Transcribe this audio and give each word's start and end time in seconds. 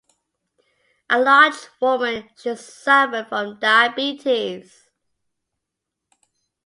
A 1.11 1.19
large 1.19 1.67
woman, 1.79 2.27
she 2.35 2.55
suffered 2.55 3.27
from 3.29 3.59
diabetes. 3.59 4.89